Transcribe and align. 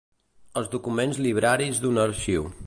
Els 0.61 0.71
documents 0.75 1.21
libraris 1.27 1.83
d'un 1.85 2.01
arxiu. 2.07 2.51